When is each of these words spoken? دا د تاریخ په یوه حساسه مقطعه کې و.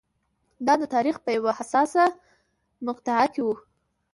دا 0.65 0.73
د 0.81 0.83
تاریخ 0.95 1.15
په 1.25 1.29
یوه 1.37 1.51
حساسه 1.59 2.03
مقطعه 2.87 3.25
کې 3.33 3.41
و. 3.43 3.47